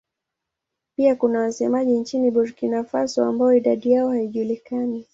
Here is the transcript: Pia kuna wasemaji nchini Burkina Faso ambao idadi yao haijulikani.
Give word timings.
Pia 0.97 1.15
kuna 1.15 1.39
wasemaji 1.39 1.91
nchini 1.99 2.31
Burkina 2.31 2.83
Faso 2.83 3.25
ambao 3.25 3.53
idadi 3.53 3.91
yao 3.91 4.09
haijulikani. 4.09 5.05